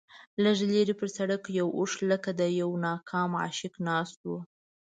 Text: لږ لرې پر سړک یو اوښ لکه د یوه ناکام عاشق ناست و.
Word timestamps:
لږ 0.43 0.57
لرې 0.73 0.93
پر 0.99 1.07
سړک 1.17 1.43
یو 1.59 1.67
اوښ 1.77 1.91
لکه 2.11 2.29
د 2.39 2.41
یوه 2.59 2.77
ناکام 2.85 3.31
عاشق 3.41 3.73
ناست 3.87 4.19
و. 4.25 4.29